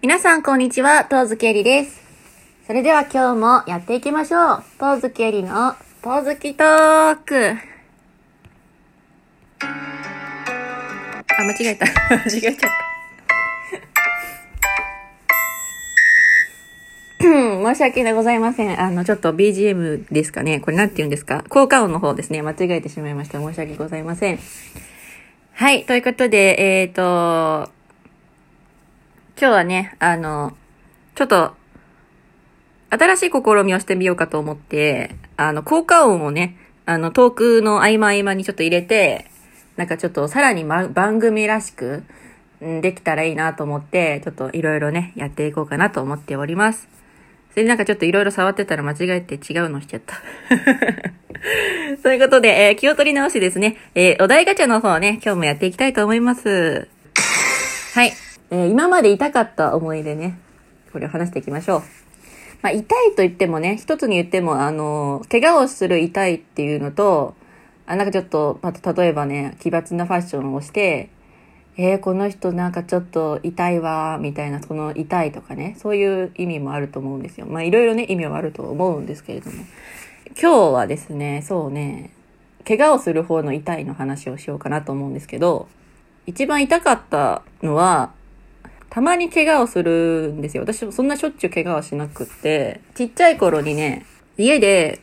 [0.00, 1.04] 皆さん、こんにちは。
[1.06, 2.00] トーズケリです。
[2.68, 4.62] それでは今日もやっていきましょう。
[4.78, 7.56] トーズケリのトーズキトーク。
[9.60, 9.66] あ、
[11.42, 11.86] 間違えた。
[12.14, 12.68] 間違えちゃった。
[17.74, 18.80] 申し訳ございません。
[18.80, 20.60] あの、ちょっと BGM ですかね。
[20.60, 21.42] これなんて言うんですか？
[21.48, 22.40] 効果音の方ですね。
[22.42, 23.40] 間違えてしまいました。
[23.40, 24.38] 申し訳ございません。
[25.54, 25.82] はい。
[25.86, 27.72] ということで、えっ、ー、と、
[29.40, 30.56] 今日はね、あの、
[31.14, 31.54] ちょっと、
[32.90, 36.56] 新しい試みをしてみようかと思って、あの、効果音をね、
[36.86, 39.30] あの、トークの合間合間にちょっと入れて、
[39.76, 42.02] なんかちょっとさらに、ま、番組らしく、
[42.60, 46.88] できたらいいなと思って、ちょっといろいろね、やっていこうかなと思っております。
[47.52, 50.16] それでなんかちょっといろいろ触ってたら間違えて違うのしちゃった。
[52.02, 56.88] ということで、えー気を取り直しですね、えーお題ガチャの方ね、今日もやっていきたいと思います。
[57.94, 58.27] はい。
[58.50, 60.38] えー今まで痛かった思い出ね、
[60.92, 61.82] これを話していきましょう。
[62.62, 67.34] まあ、痛いと言ってもね、一つに言っても、あの、怪我をする痛いっていうのと、
[67.86, 71.10] あ、なんかちょっと、まあ、例えばね、奇抜なファッションをして、
[71.76, 77.46] えー、この人なんかちょっと痛いわ、みたいな、その痛いとかね、そういう意味もあると思うんですよ。
[77.46, 79.56] まあ、いろいろね、意味はあると思うんですけれども。
[80.40, 82.10] 今日はですね、そうね、
[82.66, 85.68] 怪我をする方の痛いの話をしようかなと思うんですけど、
[86.26, 88.12] 一番痛かったのは、
[88.90, 90.62] たまに怪我をするんですよ。
[90.62, 95.00] 私もそんなしょっちゅう怪我はしなくって、ちっちゃい頃にね、家で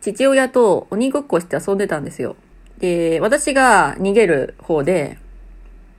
[0.00, 2.36] 父親と鬼ごっこして遊んでたんですよ。
[2.78, 5.18] で、私が逃げる方で、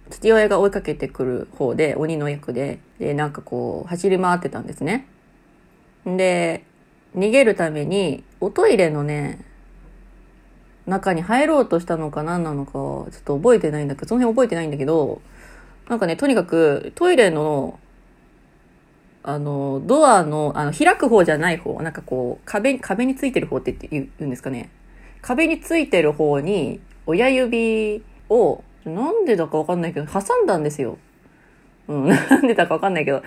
[0.09, 5.07] 父親が追いかけてくる方で、鬼の役で、で、なんかこう、走り回ってたんですね。
[6.05, 6.65] で、
[7.15, 9.39] 逃げるために、おトイレのね、
[10.85, 15.21] 中に入ろうとしたのか何なのか、ちょっと覚えてないんだけど、その辺覚えてないんだけど、
[15.89, 17.79] なんかね、とにかくトイレの、
[19.23, 24.69] あの、ドアの、あの、開く方じゃない方、なんかこう、壁、壁についてる方って言う言うんですかね。
[25.21, 30.97] 壁についてる方に、親指を、なんでだかわかんないけど、挟んだんですよ。
[31.87, 33.23] うん、 なんでだかわかんないけど、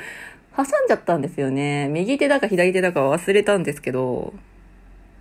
[0.55, 1.89] 挟んじゃったんですよね。
[1.89, 4.35] 右手だか左手だか忘れたんですけど、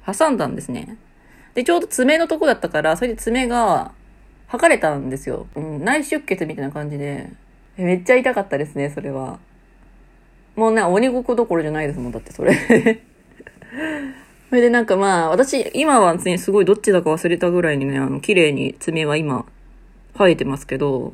[0.06, 0.98] 挟んだんですね。
[1.54, 3.92] で、ちょうど爪のとこだったから、それで爪が、
[4.50, 5.48] 剥かれたんですよ。
[5.56, 7.30] うん、内出血みたいな感じで。
[7.78, 9.40] めっちゃ痛かったですね、それは。
[10.56, 12.56] もうね、鬼ごっこどころじゃないですもん、だってそれ。
[14.50, 19.46] それでなんかまあ、私、今はね、すごいどっちだか忘れたぐらいにね、あの、綺麗に爪は今、
[20.18, 21.14] 生えてますけど、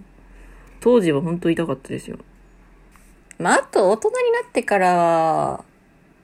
[0.80, 2.20] 当時は本当痛かったですよ。
[3.40, 5.64] まあ、あと、大人になってからは、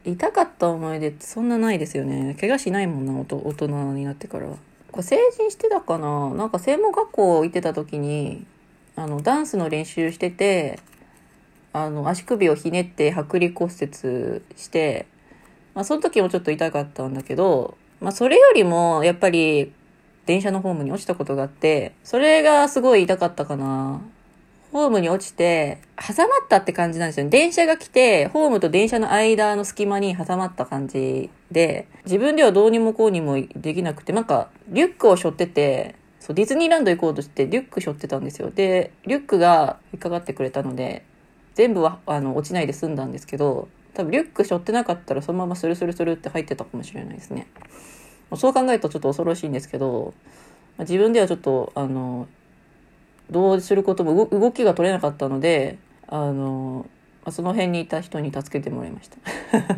[0.05, 2.37] 痛かった思い出ってそんなないですよね。
[2.39, 4.57] 怪我しないもんな、大人になってからは。
[4.91, 6.33] これ成人してたかな？
[6.33, 8.45] なんか専門学校行ってた時に、
[8.95, 10.79] あの、ダンスの練習してて、
[11.73, 15.05] あの、足首をひねって剥離骨折して、
[15.75, 19.71] まあ、その時もちょっと痛かったんだけど、まあ、それよりも、やっぱり、
[20.25, 24.01] 電車のホームに落ちたことがあって、それがすごい痛かったかな。
[24.71, 27.29] ホームに落ちて、挟まったって感じなんですよね。
[27.29, 38.51] 電車が来て、ホームと電車の間の隙間に挟まった感じで、自分ではどうにもこうにもできなくて、なんか、リュックを背負ってて、そう、ディズニーランド行こうとして、リュック背負ってたんですよ。
[38.51, 41.05] で、リュックが引っかかってくれたので、
[41.55, 47.47] 全部は、あの、落ちないで済んだんですけど、多分リュック背負ってなかったら、そのままスルスルスルって入ってたかもしれないですね。
[48.35, 50.13] そう考えるとちょっと恐ろしいんですけど、
[50.79, 52.27] 自分ではちょっと、あの、
[53.29, 55.77] どうすることも動きが取れなかったので、
[56.07, 56.85] あの、
[57.25, 59.17] まその辺にいた人に助けてもらいました。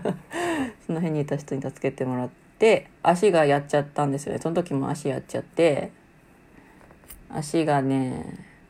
[0.86, 4.40] その辺にいた人に助けてもらって、足がやっちゃったんですよね。
[4.40, 5.92] その時も足やっちゃって、
[7.32, 8.24] 足がね、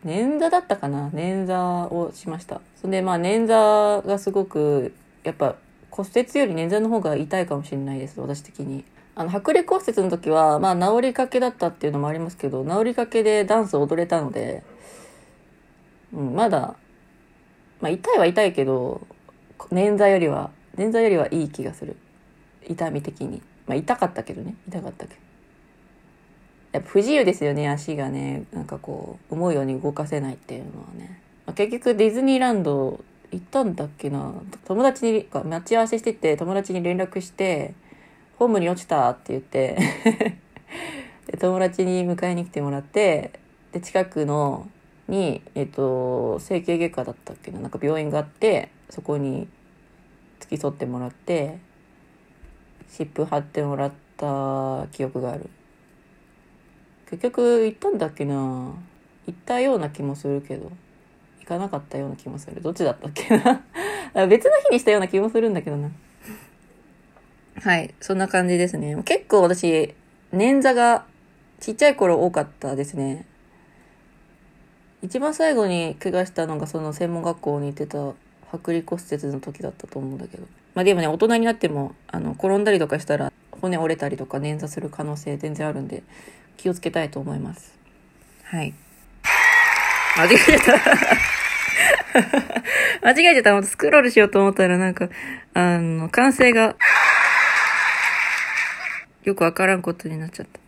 [0.05, 1.09] 捻挫だったかな？
[1.09, 2.61] 捻挫をしました。
[2.77, 5.55] それでまあ捻挫がすごく、やっぱ
[5.91, 8.85] 骨折より捻挫の方が痛いかもしれないです、私的に。
[9.19, 14.63] あの、剥離骨折の時は、まあ治りかけだったっていうのもありますけど、治りかけでダンスを踊れたので、
[16.13, 16.77] うん、まだ、
[17.81, 19.05] まあ痛いは痛いけど、
[19.73, 21.97] 捻挫よりは、捻挫よりはいい気がする。
[22.65, 23.41] 痛み的に。
[23.67, 24.55] まあ痛かったけどね。
[24.69, 25.19] 痛かったけど。
[26.71, 28.45] やっぱ不自由ですよね、足がね。
[28.53, 31.21] なんかこう、思うように動かせないっていうのはね。
[31.45, 34.33] まあ、結局ディズニーランド行ったんだっけな。
[34.63, 37.73] 友達に、待ち合わせしてて、友達に連絡して、
[38.39, 39.77] ホームに落ちたって言って
[41.29, 43.33] で友達に迎えに来てもらって、
[43.71, 44.67] で、近くの、
[45.09, 47.59] に、えっと、整形外科だったっけな。
[47.59, 49.47] なんか病院があって、そこに
[50.39, 51.59] 付き添ってもらって、
[52.87, 55.49] 湿布貼ってもらった記憶がある。
[57.09, 58.75] 結局行ったんだっけな行
[59.31, 60.71] ったような気もするけど
[61.39, 62.61] 行かなかったような気もする。
[62.61, 63.63] どっちだったっけな
[64.27, 65.89] 別の日にしたような気もするんだけどな。
[67.61, 67.93] はい。
[67.99, 68.95] そんな感じですね。
[69.03, 69.93] 結構私、
[70.33, 71.05] 捻挫が
[71.59, 73.25] ちっちゃい頃多かったですね。
[75.01, 78.13] 一番最後に怪我したのがその専門学校に行ってた剥
[78.73, 80.43] 離骨折の時だったと思うんだけど。
[80.75, 86.03] まあでもね、大人になっても、あの、転んだりとかしたら骨折れたりとか捻挫する可能性全然あるんで、
[86.57, 87.77] 気をつけたいと思います。
[88.43, 88.73] はい。
[90.17, 90.73] 間違えた。
[93.07, 93.63] 間違えてた。
[93.63, 95.09] スクロールしようと思ったらなんか、
[95.53, 96.75] あの、完成が、
[99.29, 100.59] よくわからんことになっちゃった。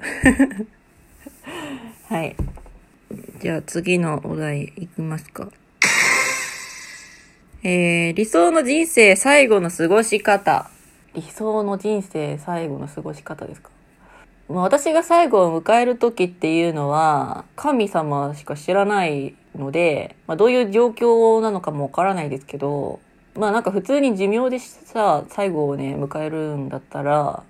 [2.15, 2.35] はい。
[3.39, 5.49] じゃあ次のお題いきますか。
[7.63, 10.69] えー、理想の人生最後の過ごし方。
[11.15, 13.71] 理想の人生最後の過ごし方ですか？
[14.47, 22.99] まあ、私が最後を迎える時っていうのは、神様しか知らないので、まあ、どういう状況なのかもわからないですけど、
[23.35, 27.43] まあなんか普通に寿命でさ、最後をね、迎えるんだったら、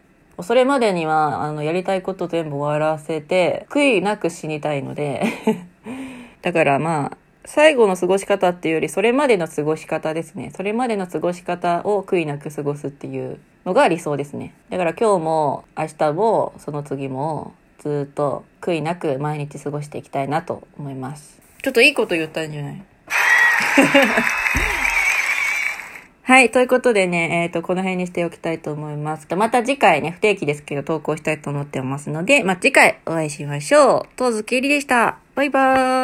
[0.44, 5.24] それまでには、あの、やりたいこと全部終わらせて、悔いなく死にたいので
[6.42, 10.52] だからまあ、最後の過ごし方っていうより、それまでの過ごし方ですね。
[10.56, 14.54] それまでの過ごし方を悔いなく過ごすっていうのが理想ですね。
[14.70, 21.40] だから今日も明日もその次もずっと悔いなく毎日過ごしていきたいなと思います。
[21.64, 22.82] ちょっといいこと言ったんじゃない？
[26.32, 26.50] はい。
[26.50, 29.28] ということでね、えっ、ー、と、この辺にしておきたいと思います。
[29.36, 34.16] また次回ね、不定期ですけど投稿したいと思ってますので、まあ、次回お会いしましょう。
[34.16, 35.18] とずきりでした。
[35.36, 36.01] バイバーイ。